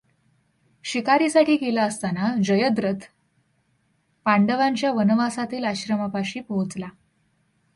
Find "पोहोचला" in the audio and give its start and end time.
6.39-6.87